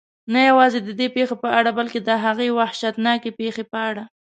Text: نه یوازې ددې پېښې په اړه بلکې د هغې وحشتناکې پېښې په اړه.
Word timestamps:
نه 0.33 0.39
یوازې 0.49 0.79
ددې 0.87 1.07
پېښې 1.15 1.35
په 1.43 1.49
اړه 1.59 1.69
بلکې 1.79 1.99
د 2.03 2.09
هغې 2.23 2.47
وحشتناکې 2.59 3.31
پېښې 3.39 3.63
په 3.71 3.77
اړه. 3.89 4.03